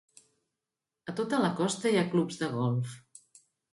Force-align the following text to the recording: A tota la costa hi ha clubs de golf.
A 1.13 1.13
tota 1.19 1.41
la 1.45 1.53
costa 1.61 1.91
hi 1.91 1.99
ha 2.01 2.07
clubs 2.15 2.41
de 2.43 2.51
golf. 2.57 2.97